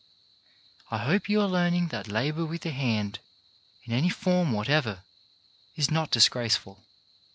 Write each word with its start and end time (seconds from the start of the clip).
I 0.89 0.97
hope 0.97 1.29
you 1.29 1.39
are 1.41 1.47
learning 1.47 1.89
that 1.89 2.07
labour 2.07 2.43
with 2.43 2.63
the 2.63 2.71
hand, 2.71 3.19
in 3.83 3.93
any 3.93 4.09
form 4.09 4.51
whatever, 4.51 5.03
is 5.75 5.91
not 5.91 6.09
disgraceful. 6.09 6.83